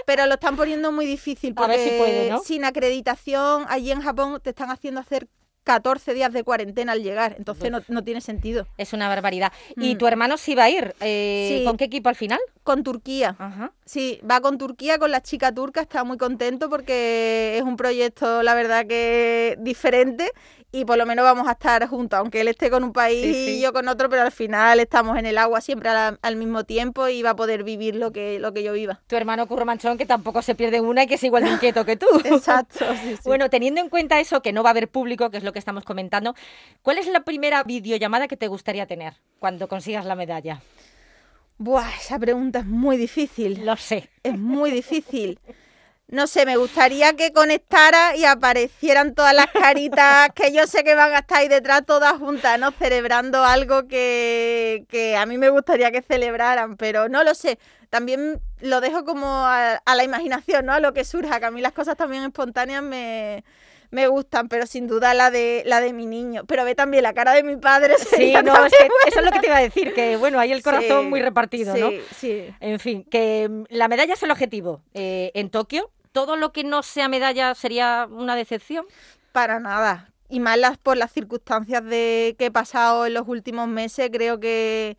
pero 0.04 0.26
lo 0.26 0.34
están 0.34 0.54
poniendo 0.54 0.92
muy 0.92 1.06
difícil 1.06 1.54
A 1.56 1.66
ver 1.66 1.78
porque 1.78 1.90
si 1.90 1.98
puede, 1.98 2.28
¿no? 2.28 2.40
sin 2.40 2.66
acreditación 2.66 3.64
allí 3.70 3.90
en 3.90 4.02
Japón 4.02 4.38
te 4.42 4.50
están 4.50 4.70
haciendo 4.70 5.00
hacer 5.00 5.28
14 5.64 6.12
días 6.14 6.32
de 6.32 6.42
cuarentena 6.44 6.92
al 6.92 7.02
llegar, 7.02 7.36
entonces 7.38 7.70
no, 7.70 7.80
no 7.88 8.02
tiene 8.02 8.20
sentido. 8.20 8.66
Es 8.76 8.92
una 8.92 9.08
barbaridad. 9.08 9.52
¿Y 9.76 9.94
Mm. 9.94 9.98
tu 9.98 10.06
hermano 10.06 10.36
sí 10.36 10.54
va 10.54 10.64
a 10.64 10.70
ir? 10.70 10.94
Eh, 11.00 11.56
Sí. 11.60 11.64
¿Con 11.64 11.76
qué 11.76 11.84
equipo 11.84 12.08
al 12.10 12.16
final? 12.16 12.40
Con 12.62 12.82
Turquía. 12.82 13.36
Ajá. 13.38 13.72
Sí, 13.86 14.20
va 14.28 14.40
con 14.40 14.58
Turquía, 14.58 14.98
con 14.98 15.10
la 15.10 15.22
chica 15.22 15.52
turca, 15.54 15.80
está 15.82 16.02
muy 16.04 16.16
contento 16.18 16.68
porque 16.70 17.56
es 17.56 17.62
un 17.62 17.76
proyecto, 17.76 18.42
la 18.42 18.54
verdad, 18.54 18.86
que 18.86 19.56
diferente 19.58 20.30
y 20.72 20.84
por 20.84 20.96
lo 20.96 21.04
menos 21.06 21.24
vamos 21.24 21.48
a 21.48 21.52
estar 21.52 21.86
juntos, 21.88 22.18
aunque 22.18 22.40
él 22.40 22.48
esté 22.48 22.70
con 22.70 22.84
un 22.84 22.92
país 22.92 23.24
Sí, 23.24 23.34
sí. 23.34 23.50
y 23.58 23.60
yo 23.60 23.72
con 23.72 23.88
otro, 23.88 24.08
pero 24.08 24.22
al 24.22 24.30
final 24.30 24.78
estamos 24.80 25.18
en 25.18 25.26
el 25.26 25.36
agua 25.38 25.60
siempre 25.60 25.90
al 25.90 26.36
mismo 26.36 26.64
tiempo 26.64 27.08
y 27.08 27.22
va 27.22 27.30
a 27.30 27.36
poder 27.36 27.64
vivir 27.64 27.96
lo 27.96 28.12
que, 28.12 28.38
lo 28.38 28.52
que 28.52 28.62
yo 28.62 28.72
viva. 28.72 29.00
Tu 29.06 29.16
hermano 29.16 29.46
Curro 29.48 29.64
Manchón, 29.64 29.98
que 29.98 30.06
tampoco 30.06 30.42
se 30.42 30.54
pierde 30.54 30.80
una 30.80 31.02
y 31.02 31.06
que 31.06 31.14
es 31.14 31.24
igual 31.24 31.44
de 31.44 31.50
inquieto 31.50 31.84
que 31.84 31.96
tú. 31.96 32.06
Exacto, 32.24 32.84
sí, 33.02 33.16
sí. 33.16 33.22
Bueno, 33.24 33.50
teniendo 33.50 33.80
en 33.80 33.88
cuenta 33.88 34.20
eso, 34.20 34.42
que 34.42 34.52
no 34.52 34.62
va 34.62 34.70
a 34.70 34.72
haber 34.72 34.88
público, 34.88 35.30
que 35.30 35.38
es 35.38 35.44
lo 35.44 35.52
que 35.52 35.58
estamos 35.58 35.84
comentando, 35.84 36.34
¿cuál 36.82 36.98
es 36.98 37.06
la 37.08 37.20
primera 37.20 37.64
videollamada 37.64 38.28
que 38.28 38.36
te 38.36 38.46
gustaría 38.46 38.86
tener 38.86 39.14
cuando 39.40 39.66
consigas 39.68 40.04
la 40.04 40.14
medalla? 40.14 40.62
Buah, 41.58 41.90
esa 42.00 42.18
pregunta 42.18 42.60
es 42.60 42.66
muy 42.66 42.96
difícil. 42.96 43.66
Lo 43.66 43.76
sé. 43.76 44.08
Es 44.22 44.38
muy 44.38 44.70
difícil. 44.70 45.38
No 46.10 46.26
sé, 46.26 46.44
me 46.44 46.56
gustaría 46.56 47.14
que 47.14 47.32
conectara 47.32 48.16
y 48.16 48.24
aparecieran 48.24 49.14
todas 49.14 49.32
las 49.32 49.46
caritas 49.46 50.30
que 50.34 50.52
yo 50.52 50.66
sé 50.66 50.82
que 50.82 50.96
van 50.96 51.12
a 51.14 51.20
estar 51.20 51.38
ahí 51.38 51.48
detrás 51.48 51.86
todas 51.86 52.14
juntas, 52.18 52.58
¿no? 52.58 52.72
Celebrando 52.72 53.44
algo 53.44 53.86
que, 53.86 54.84
que 54.88 55.16
a 55.16 55.24
mí 55.24 55.38
me 55.38 55.50
gustaría 55.50 55.92
que 55.92 56.02
celebraran, 56.02 56.76
pero 56.76 57.08
no 57.08 57.22
lo 57.22 57.34
sé. 57.34 57.60
También 57.90 58.40
lo 58.60 58.80
dejo 58.80 59.04
como 59.04 59.26
a, 59.28 59.74
a 59.76 59.94
la 59.94 60.02
imaginación, 60.02 60.66
¿no? 60.66 60.72
A 60.72 60.80
lo 60.80 60.92
que 60.92 61.04
surja, 61.04 61.38
que 61.38 61.46
a 61.46 61.50
mí 61.52 61.60
las 61.60 61.72
cosas 61.72 61.96
también 61.96 62.24
espontáneas 62.24 62.82
me, 62.82 63.44
me 63.90 64.06
gustan, 64.08 64.48
pero 64.48 64.66
sin 64.66 64.86
duda 64.86 65.14
la 65.14 65.30
de 65.30 65.62
la 65.66 65.80
de 65.80 65.92
mi 65.92 66.06
niño. 66.06 66.44
Pero 66.46 66.64
ve 66.64 66.74
también 66.74 67.02
la 67.02 67.12
cara 67.12 67.34
de 67.34 67.42
mi 67.42 67.56
padre. 67.56 67.94
Sí, 68.10 68.34
no, 68.44 68.66
es 68.66 68.72
eso 69.06 69.20
es 69.20 69.24
lo 69.24 69.30
que 69.30 69.40
te 69.40 69.46
iba 69.46 69.56
a 69.56 69.62
decir, 69.62 69.94
que 69.94 70.16
bueno, 70.16 70.40
hay 70.40 70.52
el 70.52 70.62
corazón 70.62 71.04
Sí, 71.04 71.08
muy 71.08 71.22
repartido, 71.22 71.76
¿no? 71.76 71.90
Sí, 71.90 72.00
sí. 72.16 72.54
En 72.60 72.80
fin, 72.80 73.04
que 73.04 73.48
mm, 73.48 73.64
la 73.70 73.88
medalla 73.88 74.14
es 74.14 74.22
el 74.22 74.30
objetivo. 74.30 74.82
Eh, 74.94 75.30
en 75.34 75.50
Tokio, 75.50 75.90
todo 76.12 76.36
lo 76.36 76.52
que 76.52 76.64
no 76.64 76.82
sea 76.82 77.08
medalla 77.08 77.54
sería 77.54 78.06
una 78.10 78.36
decepción. 78.36 78.84
Para 79.32 79.60
nada. 79.60 80.10
Y 80.28 80.40
más 80.40 80.58
las, 80.58 80.78
por 80.78 80.96
las 80.96 81.12
circunstancias 81.12 81.84
de 81.84 82.36
que 82.38 82.46
he 82.46 82.50
pasado 82.50 83.06
en 83.06 83.14
los 83.14 83.26
últimos 83.28 83.68
meses, 83.68 84.10
creo 84.12 84.38
que, 84.38 84.96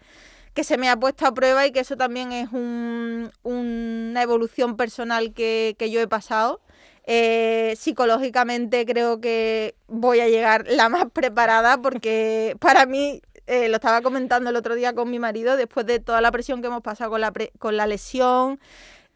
que 0.53 0.63
se 0.63 0.77
me 0.77 0.89
ha 0.89 0.97
puesto 0.97 1.25
a 1.25 1.33
prueba 1.33 1.65
y 1.65 1.71
que 1.71 1.79
eso 1.81 1.95
también 1.95 2.31
es 2.33 2.51
un- 2.51 3.31
una 3.43 4.21
evolución 4.21 4.75
personal 4.75 5.33
que, 5.33 5.75
que 5.79 5.89
yo 5.89 6.01
he 6.01 6.07
pasado. 6.07 6.61
Eh, 7.05 7.75
psicológicamente 7.77 8.85
creo 8.85 9.19
que 9.21 9.73
voy 9.87 10.19
a 10.19 10.27
llegar 10.27 10.65
la 10.69 10.87
más 10.89 11.05
preparada 11.11 11.77
porque 11.81 12.55
para 12.59 12.85
mí, 12.85 13.21
eh, 13.47 13.69
lo 13.69 13.75
estaba 13.77 14.01
comentando 14.01 14.49
el 14.49 14.55
otro 14.55 14.75
día 14.75 14.93
con 14.93 15.09
mi 15.09 15.17
marido, 15.19 15.55
después 15.57 15.85
de 15.85 15.99
toda 15.99 16.21
la 16.21 16.31
presión 16.31 16.61
que 16.61 16.67
hemos 16.67 16.81
pasado 16.83 17.09
con 17.11 17.21
la, 17.21 17.31
pre- 17.31 17.51
con 17.57 17.75
la 17.75 17.87
lesión, 17.87 18.59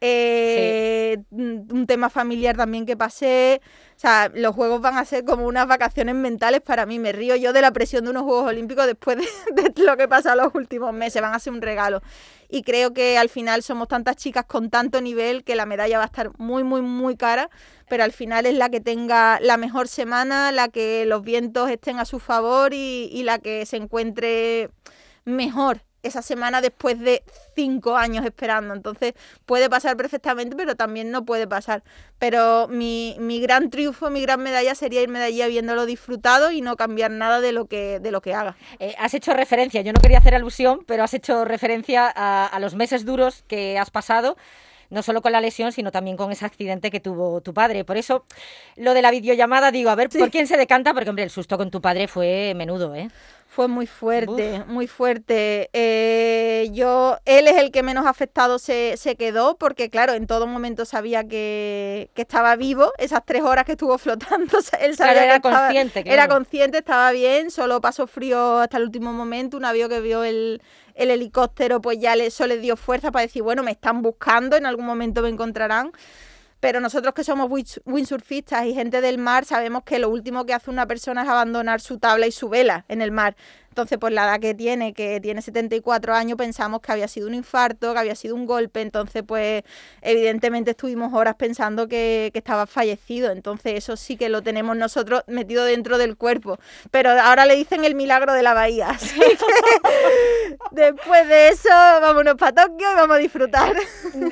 eh, 0.01 1.17
un 1.31 1.55
un 1.71 1.87
tema 1.87 2.09
familiar 2.09 2.57
también 2.57 2.85
que 2.85 2.97
pasé. 2.97 3.61
O 3.95 3.99
sea, 3.99 4.31
los 4.33 4.55
juegos 4.55 4.81
van 4.81 4.97
a 4.97 5.05
ser 5.05 5.23
como 5.23 5.45
unas 5.45 5.67
vacaciones 5.67 6.15
mentales 6.15 6.61
para 6.61 6.85
mí. 6.85 6.99
Me 6.99 7.11
río 7.11 7.35
yo 7.35 7.53
de 7.53 7.61
la 7.61 7.71
presión 7.71 8.05
de 8.05 8.11
unos 8.11 8.23
Juegos 8.23 8.47
Olímpicos 8.49 8.85
después 8.87 9.17
de, 9.53 9.83
lo 9.83 9.97
que 9.97 10.07
pasa 10.07 10.35
los 10.35 10.53
últimos 10.55 10.93
meses. 10.93 11.21
Van 11.21 11.33
a 11.33 11.39
ser 11.39 11.53
un 11.53 11.61
regalo. 11.61 12.01
Y 12.49 12.63
creo 12.63 12.93
que 12.93 13.17
al 13.17 13.29
final 13.29 13.63
somos 13.63 13.87
tantas 13.87 14.15
chicas 14.15 14.45
con 14.45 14.69
tanto 14.69 15.01
nivel 15.01 15.43
que 15.43 15.55
la 15.55 15.65
medalla 15.65 15.97
va 15.97 16.03
a 16.03 16.07
estar 16.07 16.31
muy, 16.37 16.63
muy, 16.63 16.81
muy 16.81 17.15
cara. 17.15 17.49
Pero 17.89 18.03
al 18.03 18.11
final 18.11 18.45
es 18.45 18.55
la 18.55 18.69
que 18.69 18.81
tenga 18.81 19.39
la 19.41 19.57
mejor 19.57 19.87
semana, 19.87 20.51
la 20.51 20.69
que 20.69 21.05
los 21.05 21.21
vientos 21.23 21.69
estén 21.69 21.99
a 21.99 22.05
su 22.05 22.19
favor 22.19 22.73
y 22.73 23.21
la 23.23 23.39
que 23.39 23.65
se 23.65 23.77
encuentre 23.77 24.69
mejor 25.23 25.81
esa 26.05 26.21
semana 26.21 26.61
después 26.61 26.99
de 26.99 27.23
cinco 27.55 27.97
años 27.97 28.25
esperando. 28.25 28.73
Entonces 28.73 29.13
puede 29.45 29.69
pasar 29.69 29.97
perfectamente, 29.97 30.55
pero 30.55 30.75
también 30.75 31.11
no 31.11 31.25
puede 31.25 31.47
pasar. 31.47 31.83
Pero 32.19 32.67
mi, 32.67 33.15
mi 33.19 33.39
gran 33.39 33.69
triunfo, 33.69 34.09
mi 34.09 34.21
gran 34.21 34.41
medalla 34.41 34.75
sería 34.75 35.01
irme 35.01 35.19
de 35.19 35.25
allí 35.25 35.41
habiéndolo 35.41 35.85
disfrutado 35.85 36.51
y 36.51 36.61
no 36.61 36.75
cambiar 36.75 37.11
nada 37.11 37.41
de 37.41 37.51
lo 37.51 37.65
que, 37.65 37.99
de 37.99 38.11
lo 38.11 38.21
que 38.21 38.33
haga. 38.33 38.55
Eh, 38.79 38.95
has 38.99 39.13
hecho 39.13 39.33
referencia, 39.33 39.81
yo 39.81 39.93
no 39.93 40.01
quería 40.01 40.19
hacer 40.19 40.35
alusión, 40.35 40.79
pero 40.85 41.03
has 41.03 41.13
hecho 41.13 41.45
referencia 41.45 42.11
a, 42.15 42.45
a 42.45 42.59
los 42.59 42.75
meses 42.75 43.05
duros 43.05 43.43
que 43.47 43.77
has 43.77 43.89
pasado. 43.89 44.37
No 44.89 45.01
solo 45.03 45.21
con 45.21 45.31
la 45.31 45.41
lesión, 45.41 45.71
sino 45.71 45.91
también 45.91 46.17
con 46.17 46.31
ese 46.31 46.45
accidente 46.45 46.91
que 46.91 46.99
tuvo 46.99 47.41
tu 47.41 47.53
padre. 47.53 47.83
Por 47.85 47.97
eso, 47.97 48.25
lo 48.75 48.93
de 48.93 49.01
la 49.01 49.11
videollamada, 49.11 49.71
digo, 49.71 49.89
a 49.89 49.95
ver 49.95 50.09
por 50.09 50.29
quién 50.31 50.47
se 50.47 50.57
decanta, 50.57 50.93
porque, 50.93 51.09
hombre, 51.09 51.23
el 51.23 51.29
susto 51.31 51.57
con 51.57 51.71
tu 51.71 51.81
padre 51.81 52.07
fue 52.07 52.53
menudo, 52.55 52.93
¿eh? 52.95 53.09
Fue 53.47 53.69
muy 53.69 53.87
fuerte, 53.87 54.63
muy 54.67 54.85
fuerte. 54.85 55.69
Eh, 55.71 56.67
yo, 56.73 57.17
él 57.23 57.47
es 57.47 57.55
el 57.55 57.71
que 57.71 57.83
menos 57.83 58.05
afectado 58.05 58.59
se, 58.59 58.97
se 58.97 59.15
quedó, 59.15 59.55
porque 59.55 59.89
claro, 59.89 60.11
en 60.13 60.27
todo 60.27 60.45
momento 60.45 60.83
sabía 60.83 61.23
que, 61.23 62.09
que 62.13 62.23
estaba 62.23 62.57
vivo. 62.57 62.91
Esas 62.97 63.21
tres 63.25 63.43
horas 63.43 63.63
que 63.63 63.71
estuvo 63.73 63.97
flotando, 63.97 64.57
él 64.81 64.95
sabía 64.97 65.13
Claro, 65.13 65.19
era 65.21 65.39
que 65.39 65.47
estaba- 65.47 65.59
consciente, 65.67 66.03
Era 66.05 66.27
consciente, 66.27 66.77
estaba 66.79 67.11
bien, 67.13 67.49
solo 67.49 67.79
pasó 67.79 68.07
frío 68.07 68.57
hasta 68.57 68.75
el 68.75 68.83
último 68.83 69.13
momento. 69.13 69.55
Una 69.55 69.71
vio 69.71 69.87
que 69.87 70.01
vio 70.01 70.25
el, 70.25 70.61
el 70.95 71.11
helicóptero, 71.11 71.81
pues 71.81 71.99
ya 71.99 72.15
eso 72.15 72.47
le 72.47 72.57
dio 72.57 72.75
fuerza 72.77 73.11
para 73.11 73.23
decir, 73.23 73.43
bueno, 73.43 73.61
me 73.61 73.71
están 73.71 74.01
buscando, 74.01 74.55
en 74.55 74.65
algún 74.65 74.85
momento 74.85 75.21
me 75.21 75.29
encontrarán. 75.29 75.91
Pero 76.61 76.79
nosotros 76.79 77.13
que 77.13 77.23
somos 77.23 77.51
windsurfistas 77.85 78.65
y 78.65 78.73
gente 78.73 79.01
del 79.01 79.17
mar, 79.17 79.45
sabemos 79.45 79.83
que 79.83 79.99
lo 79.99 80.09
último 80.09 80.45
que 80.45 80.53
hace 80.53 80.71
una 80.71 80.87
persona 80.87 81.21
es 81.23 81.29
abandonar 81.29 81.79
su 81.81 81.99
tabla 81.99 82.25
y 82.25 82.31
su 82.31 82.49
vela 82.49 82.85
en 82.87 83.01
el 83.01 83.11
mar. 83.11 83.35
Entonces, 83.75 83.97
por 83.97 84.13
la 84.13 84.23
edad 84.23 84.39
que 84.39 84.53
tiene, 84.53 84.93
que 84.93 85.19
tiene 85.19 85.41
74 85.41 86.13
años, 86.13 86.37
pensamos 86.37 86.79
que 86.79 86.93
había 86.93 87.09
sido 87.09 87.27
un 87.27 87.33
infarto, 87.33 87.91
que 87.91 87.99
había 87.99 88.15
sido 88.15 88.33
un 88.33 88.45
golpe. 88.45 88.79
Entonces, 88.79 89.21
pues, 89.27 89.63
evidentemente 90.01 90.71
estuvimos 90.71 91.13
horas 91.13 91.35
pensando 91.35 91.89
que, 91.89 92.29
que 92.31 92.39
estaba 92.39 92.67
fallecido. 92.67 93.33
Entonces, 93.33 93.73
eso 93.75 93.97
sí 93.97 94.15
que 94.15 94.29
lo 94.29 94.41
tenemos 94.41 94.77
nosotros 94.77 95.23
metido 95.27 95.65
dentro 95.65 95.97
del 95.97 96.15
cuerpo. 96.15 96.57
Pero 96.89 97.09
ahora 97.09 97.45
le 97.45 97.57
dicen 97.57 97.83
el 97.83 97.95
milagro 97.95 98.31
de 98.31 98.43
la 98.43 98.53
bahía. 98.53 98.91
Así 98.91 99.19
que 99.19 99.37
después 100.71 101.27
de 101.27 101.49
eso, 101.49 101.67
vámonos 101.67 102.35
para 102.35 102.63
Tokio 102.63 102.89
y 102.89 102.95
vamos 102.95 103.17
a 103.17 103.19
disfrutar. 103.19 103.75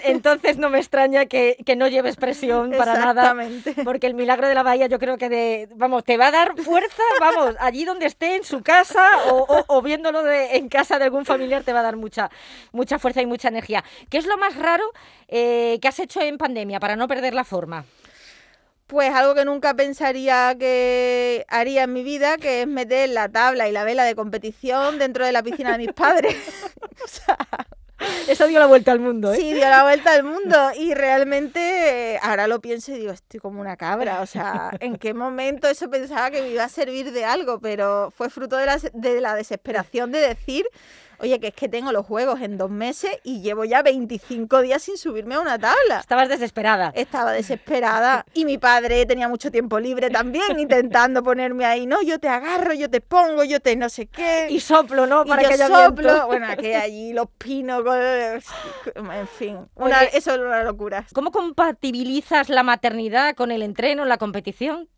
Entonces 0.05 0.57
no 0.57 0.69
me 0.69 0.79
extraña 0.79 1.25
que, 1.25 1.57
que 1.65 1.75
no 1.75 1.89
lleves 1.89 2.15
presión 2.15 2.71
para 2.71 2.97
nada. 2.97 3.35
Porque 3.83 4.07
el 4.07 4.13
milagro 4.13 4.47
de 4.47 4.55
la 4.55 4.63
bahía 4.63 4.87
yo 4.87 4.99
creo 4.99 5.17
que 5.17 5.27
de, 5.27 5.67
vamos, 5.75 6.05
te 6.05 6.15
va 6.15 6.27
a 6.27 6.31
dar 6.31 6.55
fuerza, 6.61 7.03
vamos, 7.19 7.55
allí 7.59 7.83
donde 7.83 8.05
esté, 8.05 8.37
en 8.37 8.45
su 8.45 8.63
casa 8.63 9.05
o, 9.35 9.81
viéndolo 9.81 10.23
de- 10.23 10.55
en 10.57 10.69
casa 10.69 10.97
de 10.99 11.05
algún 11.05 11.25
familiar, 11.25 11.63
te 11.63 11.73
va 11.73 11.79
a 11.79 11.83
dar 11.83 11.95
mucha, 11.95 12.29
mucha 12.71 12.99
fuerza 12.99 13.21
y 13.21 13.25
mucha 13.25 13.47
energía. 13.47 13.83
¿Qué 14.09 14.17
es 14.17 14.25
lo 14.25 14.37
más 14.37 14.55
raro 14.55 14.83
eh, 15.27 15.79
que 15.81 15.87
has 15.87 15.99
hecho 15.99 16.21
en 16.21 16.37
pandemia 16.37 16.79
para 16.79 16.95
no 16.95 17.07
perder 17.07 17.33
la 17.33 17.43
forma? 17.43 17.85
Pues 18.87 19.11
algo 19.13 19.33
que 19.33 19.45
nunca 19.45 19.73
pensaría 19.73 20.55
que 20.59 21.45
haría 21.47 21.83
en 21.83 21.93
mi 21.93 22.03
vida, 22.03 22.37
que 22.37 22.61
es 22.61 22.67
meter 22.67 23.09
la 23.09 23.29
tabla 23.29 23.67
y 23.67 23.71
la 23.71 23.83
vela 23.85 24.03
de 24.03 24.13
competición 24.13 24.99
dentro 24.99 25.25
de 25.25 25.31
la 25.31 25.41
piscina 25.41 25.71
de 25.71 25.77
mis 25.79 25.93
padres. 25.93 26.35
O 27.03 27.07
sea, 27.07 27.37
Eso 28.27 28.45
dio 28.47 28.59
la 28.59 28.65
vuelta 28.67 28.91
al 28.91 28.99
mundo, 28.99 29.33
¿eh? 29.33 29.37
sí, 29.37 29.53
dio 29.53 29.67
la 29.67 29.83
vuelta 29.83 30.13
al 30.13 30.23
mundo 30.23 30.71
y 30.77 30.93
realmente 30.93 31.72
ahora 32.21 32.47
lo 32.47 32.61
pienso 32.61 32.91
y 32.91 32.99
digo, 32.99 33.11
estoy 33.11 33.39
como 33.39 33.61
una 33.61 33.77
cabra. 33.77 34.21
O 34.21 34.25
sea, 34.25 34.71
¿en 34.79 34.97
qué 34.97 35.13
momento 35.13 35.67
eso 35.67 35.89
pensaba 35.89 36.31
que 36.31 36.41
me 36.41 36.49
iba 36.49 36.63
a 36.63 36.69
servir 36.69 37.11
de 37.11 37.25
algo? 37.25 37.59
Pero 37.59 38.11
fue 38.15 38.29
fruto 38.29 38.57
de 38.57 38.65
la, 38.65 38.77
de 38.77 39.21
la 39.21 39.35
desesperación 39.35 40.11
de 40.11 40.19
decir, 40.19 40.65
oye, 41.19 41.39
que 41.39 41.47
es 41.47 41.53
que 41.53 41.69
tengo 41.69 41.91
los 41.91 42.05
juegos 42.05 42.41
en 42.41 42.57
dos 42.57 42.69
meses 42.69 43.11
y 43.23 43.41
llevo 43.41 43.65
ya 43.65 43.81
25 43.81 44.61
días 44.61 44.81
sin 44.83 44.97
subirme 44.97 45.35
a 45.35 45.39
una 45.39 45.57
tabla. 45.59 45.99
Estabas 45.99 46.29
desesperada. 46.29 46.91
Estaba 46.95 47.31
desesperada 47.33 48.25
y 48.33 48.45
mi 48.45 48.57
padre 48.57 49.05
tenía 49.05 49.27
mucho 49.27 49.51
tiempo 49.51 49.79
libre 49.79 50.09
también 50.09 50.59
intentando 50.59 51.23
ponerme 51.23 51.65
ahí, 51.65 51.85
no, 51.85 52.01
yo 52.01 52.19
te 52.19 52.27
agarro, 52.29 52.73
yo 52.73 52.89
te 52.89 53.01
pongo, 53.01 53.43
yo 53.43 53.59
te 53.59 53.75
no 53.75 53.89
sé 53.89 54.07
qué. 54.07 54.47
Y 54.49 54.59
soplo, 54.59 55.07
¿no? 55.07 55.25
Para 55.25 55.43
yo 55.43 55.47
que 55.49 55.53
haya 55.55 55.67
soplo, 55.67 56.03
viento. 56.09 56.27
bueno, 56.27 56.47
que 56.57 56.75
allí 56.75 57.13
los 57.13 57.27
pinos, 57.37 57.83
en 58.95 59.27
fin, 59.27 59.57
una- 59.75 59.99
Oye. 59.99 60.09
eso 60.17 60.33
era 60.33 60.43
una 60.45 60.63
locura. 60.63 61.05
¿Cómo 61.13 61.31
compatibilizas 61.31 62.49
la 62.49 62.63
maternidad 62.63 63.35
con 63.35 63.51
el 63.51 63.61
entreno, 63.63 64.05
la 64.05 64.17
competición? 64.17 64.89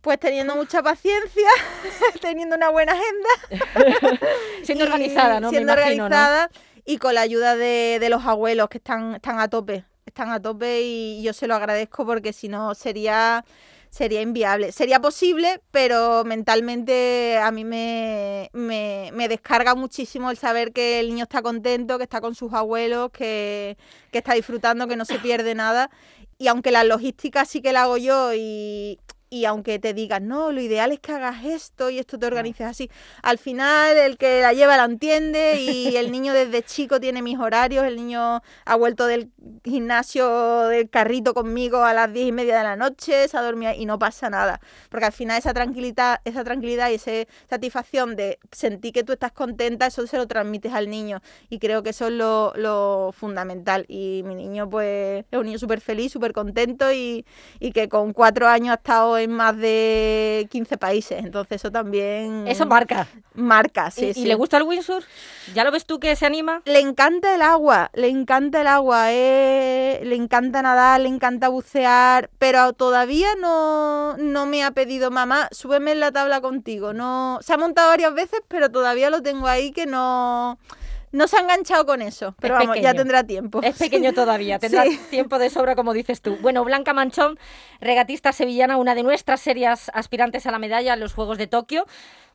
Pues 0.00 0.18
teniendo 0.18 0.56
mucha 0.56 0.82
paciencia, 0.82 1.48
teniendo 2.20 2.56
una 2.56 2.70
buena 2.70 2.92
agenda. 2.92 4.18
Siendo 4.62 4.84
y 4.84 4.86
organizada, 4.86 5.40
¿no? 5.40 5.50
Siendo 5.50 5.74
Me 5.74 5.80
imagino, 5.80 6.08
¿no? 6.08 6.14
organizada 6.14 6.50
y 6.84 6.98
con 6.98 7.14
la 7.14 7.20
ayuda 7.20 7.56
de, 7.56 7.98
de 8.00 8.08
los 8.08 8.24
abuelos 8.24 8.68
que 8.68 8.78
están, 8.78 9.14
están 9.16 9.38
a 9.38 9.48
tope. 9.48 9.84
Están 10.06 10.30
a 10.30 10.40
tope 10.40 10.80
y 10.82 11.22
yo 11.22 11.32
se 11.32 11.46
lo 11.46 11.54
agradezco 11.54 12.04
porque 12.04 12.32
si 12.32 12.48
no 12.48 12.74
sería, 12.74 13.44
sería 13.90 14.22
inviable. 14.22 14.72
Sería 14.72 15.00
posible, 15.00 15.60
pero 15.70 16.24
mentalmente 16.24 17.38
a 17.38 17.50
mí 17.52 17.64
me, 17.64 18.50
me, 18.52 19.10
me 19.12 19.28
descarga 19.28 19.74
muchísimo 19.74 20.30
el 20.30 20.36
saber 20.36 20.72
que 20.72 20.98
el 21.00 21.10
niño 21.10 21.24
está 21.24 21.42
contento, 21.42 21.98
que 21.98 22.04
está 22.04 22.20
con 22.20 22.34
sus 22.34 22.52
abuelos, 22.52 23.10
que, 23.12 23.76
que 24.10 24.18
está 24.18 24.34
disfrutando, 24.34 24.88
que 24.88 24.96
no 24.96 25.04
se 25.04 25.18
pierde 25.18 25.54
nada. 25.54 25.90
Y 26.38 26.48
aunque 26.48 26.70
la 26.70 26.84
logística 26.84 27.44
sí 27.44 27.60
que 27.60 27.72
la 27.72 27.82
hago 27.82 27.98
yo 27.98 28.32
y 28.34 28.98
y 29.30 29.44
aunque 29.44 29.78
te 29.78 29.94
digan, 29.94 30.28
no, 30.28 30.52
lo 30.52 30.60
ideal 30.60 30.92
es 30.92 31.00
que 31.00 31.12
hagas 31.12 31.44
esto 31.44 31.88
y 31.88 31.98
esto 31.98 32.18
te 32.18 32.26
organices 32.26 32.66
así, 32.66 32.90
al 33.22 33.38
final 33.38 33.96
el 33.96 34.18
que 34.18 34.42
la 34.42 34.52
lleva 34.52 34.76
la 34.76 34.84
entiende 34.84 35.60
y 35.60 35.96
el 35.96 36.10
niño 36.10 36.34
desde 36.34 36.62
chico 36.62 37.00
tiene 37.00 37.22
mis 37.22 37.38
horarios, 37.38 37.84
el 37.84 37.96
niño 37.96 38.42
ha 38.64 38.76
vuelto 38.76 39.06
del 39.06 39.30
gimnasio 39.64 40.66
del 40.66 40.90
carrito 40.90 41.32
conmigo 41.32 41.82
a 41.84 41.94
las 41.94 42.12
diez 42.12 42.28
y 42.28 42.32
media 42.32 42.58
de 42.58 42.64
la 42.64 42.76
noche, 42.76 43.28
se 43.28 43.36
ha 43.36 43.42
dormido 43.42 43.72
y 43.72 43.86
no 43.86 43.98
pasa 43.98 44.28
nada, 44.30 44.60
porque 44.88 45.06
al 45.06 45.12
final 45.12 45.38
esa 45.38 45.54
tranquilidad, 45.54 46.20
esa 46.24 46.44
tranquilidad 46.44 46.90
y 46.90 46.94
esa 46.94 47.10
satisfacción 47.48 48.16
de 48.16 48.38
sentir 48.50 48.92
que 48.92 49.04
tú 49.04 49.12
estás 49.12 49.32
contenta, 49.32 49.86
eso 49.86 50.06
se 50.06 50.16
lo 50.16 50.26
transmites 50.26 50.72
al 50.72 50.88
niño. 50.90 51.20
Y 51.48 51.58
creo 51.58 51.82
que 51.82 51.90
eso 51.90 52.06
es 52.06 52.12
lo, 52.12 52.52
lo 52.56 53.12
fundamental. 53.16 53.84
Y 53.88 54.22
mi 54.24 54.34
niño 54.34 54.68
pues 54.68 55.24
es 55.30 55.38
un 55.38 55.46
niño 55.46 55.58
súper 55.58 55.80
feliz, 55.80 56.12
súper 56.12 56.32
contento 56.32 56.92
y, 56.92 57.24
y 57.58 57.72
que 57.72 57.88
con 57.88 58.12
cuatro 58.12 58.48
años 58.48 58.72
ha 58.72 58.74
estado 58.74 59.18
en 59.20 59.32
más 59.32 59.56
de 59.56 60.48
15 60.50 60.76
países, 60.78 61.24
entonces 61.24 61.56
eso 61.56 61.70
también... 61.70 62.46
Eso 62.48 62.66
marca. 62.66 63.06
Marca, 63.34 63.90
sí. 63.90 64.06
¿Y, 64.06 64.14
sí. 64.14 64.20
¿Y 64.22 64.26
le 64.26 64.34
gusta 64.34 64.56
el 64.56 64.64
windsurf? 64.64 65.06
¿Ya 65.54 65.64
lo 65.64 65.70
ves 65.70 65.86
tú 65.86 66.00
que 66.00 66.16
se 66.16 66.26
anima? 66.26 66.62
Le 66.64 66.80
encanta 66.80 67.34
el 67.34 67.42
agua, 67.42 67.90
le 67.94 68.08
encanta 68.08 68.60
el 68.60 68.66
agua, 68.66 69.12
eh, 69.12 70.00
le 70.04 70.16
encanta 70.16 70.62
nadar, 70.62 71.00
le 71.00 71.08
encanta 71.08 71.48
bucear, 71.48 72.30
pero 72.38 72.72
todavía 72.72 73.28
no, 73.40 74.16
no 74.16 74.46
me 74.46 74.64
ha 74.64 74.72
pedido 74.72 75.10
mamá, 75.10 75.48
súbeme 75.52 75.92
en 75.92 76.00
la 76.00 76.12
tabla 76.12 76.40
contigo. 76.40 76.92
No, 76.92 77.38
se 77.42 77.52
ha 77.52 77.58
montado 77.58 77.88
varias 77.88 78.14
veces, 78.14 78.40
pero 78.48 78.70
todavía 78.70 79.10
lo 79.10 79.22
tengo 79.22 79.46
ahí 79.46 79.72
que 79.72 79.86
no 79.86 80.58
no 81.12 81.26
se 81.28 81.36
ha 81.36 81.40
enganchado 81.40 81.86
con 81.86 82.02
eso, 82.02 82.34
pero 82.40 82.54
Es 82.58 82.66
vamos, 82.66 82.80
ya 82.82 82.94
tendrá 82.94 83.24
tiempo. 83.24 83.60
Es 83.62 83.76
pequeño 83.78 84.12
todavía, 84.12 84.58
tendrá 84.60 84.84
Sí. 84.84 85.00
tiempo 85.10 85.38
de 85.38 85.50
sobra, 85.50 85.74
como 85.76 85.92
dices 85.92 86.20
tú. 86.22 86.36
Bueno, 86.40 86.64
Blanca 86.64 86.92
Manchón, 86.92 87.38
regatista 87.80 88.32
sevillana, 88.32 88.76
una 88.76 88.94
de 88.94 89.02
nuestras 89.02 89.40
serias 89.40 89.90
aspirantes 89.94 90.46
a 90.46 90.50
la 90.50 90.58
medalla 90.58 90.94
en 90.94 91.00
los 91.00 91.12
Juegos 91.14 91.38
de 91.38 91.46
Tokio. 91.46 91.86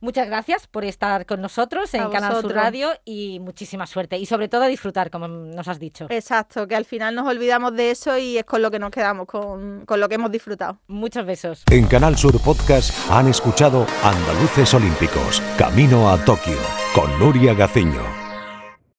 Muchas 0.01 0.27
gracias 0.27 0.67
por 0.67 0.83
estar 0.83 1.25
con 1.25 1.41
nosotros 1.41 1.93
en 1.93 2.09
Canal 2.09 2.41
Sur. 2.41 2.53
Radio 2.53 2.89
y 3.05 3.39
muchísima 3.39 3.87
suerte. 3.87 4.17
Y 4.17 4.25
sobre 4.25 4.49
todo 4.49 4.63
a 4.63 4.67
disfrutar, 4.67 5.09
como 5.09 5.27
nos 5.27 5.67
has 5.69 5.79
dicho. 5.79 6.07
Exacto, 6.09 6.67
que 6.67 6.75
al 6.75 6.85
final 6.85 7.15
nos 7.15 7.27
olvidamos 7.27 7.73
de 7.75 7.91
eso 7.91 8.17
y 8.17 8.37
es 8.37 8.43
con 8.43 8.61
lo 8.61 8.69
que 8.69 8.77
nos 8.77 8.91
quedamos, 8.91 9.25
con, 9.25 9.85
con 9.85 9.99
lo 10.01 10.09
que 10.09 10.15
hemos 10.15 10.31
disfrutado. 10.31 10.79
Muchos 10.87 11.25
besos. 11.25 11.63
En 11.71 11.87
Canal 11.87 12.17
Sur 12.17 12.39
Podcast 12.41 12.91
han 13.09 13.27
escuchado 13.29 13.87
Andaluces 14.03 14.73
Olímpicos, 14.73 15.41
Camino 15.57 16.09
a 16.11 16.23
Tokio, 16.23 16.57
con 16.93 17.17
Nuria 17.17 17.53
Gaciño. 17.53 18.24